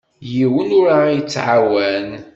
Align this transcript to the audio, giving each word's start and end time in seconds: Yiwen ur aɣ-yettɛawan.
Yiwen 0.33 0.69
ur 0.79 0.87
aɣ-yettɛawan. 0.97 2.07